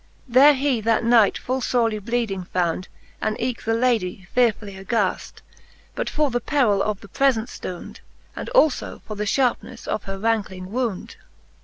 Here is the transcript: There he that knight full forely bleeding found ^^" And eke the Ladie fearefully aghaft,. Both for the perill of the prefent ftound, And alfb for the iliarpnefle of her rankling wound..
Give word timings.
There 0.27 0.55
he 0.55 0.81
that 0.81 1.03
knight 1.03 1.37
full 1.37 1.61
forely 1.61 1.99
bleeding 1.99 2.45
found 2.45 2.85
^^" 2.85 2.87
And 3.21 3.39
eke 3.39 3.63
the 3.63 3.75
Ladie 3.75 4.25
fearefully 4.33 4.73
aghaft,. 4.83 5.43
Both 5.93 6.09
for 6.09 6.31
the 6.31 6.39
perill 6.41 6.81
of 6.81 7.01
the 7.01 7.07
prefent 7.07 7.49
ftound, 7.49 7.99
And 8.35 8.49
alfb 8.55 9.03
for 9.03 9.13
the 9.13 9.25
iliarpnefle 9.25 9.87
of 9.89 10.05
her 10.05 10.17
rankling 10.17 10.71
wound.. 10.71 11.17